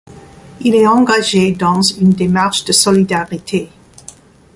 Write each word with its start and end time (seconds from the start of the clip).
Il 0.61 0.73
est 0.73 0.87
engagé 0.87 1.51
dans 1.51 1.79
une 1.83 2.09
démarche 2.09 2.65
de 2.65 2.71
solidarité. 2.73 3.69